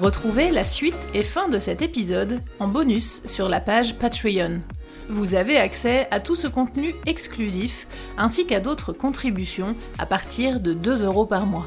Retrouvez 0.00 0.50
la 0.50 0.64
suite 0.64 0.94
et 1.14 1.22
fin 1.22 1.48
de 1.48 1.58
cet 1.58 1.80
épisode 1.80 2.42
en 2.60 2.68
bonus 2.68 3.22
sur 3.24 3.48
la 3.48 3.60
page 3.60 3.96
Patreon. 3.96 4.60
Vous 5.08 5.34
avez 5.34 5.56
accès 5.56 6.08
à 6.10 6.20
tout 6.20 6.34
ce 6.34 6.48
contenu 6.48 6.94
exclusif 7.06 7.86
ainsi 8.18 8.44
qu'à 8.44 8.60
d'autres 8.60 8.92
contributions 8.92 9.74
à 9.98 10.04
partir 10.04 10.60
de 10.60 10.74
2 10.74 11.04
euros 11.04 11.26
par 11.26 11.46
mois. 11.46 11.66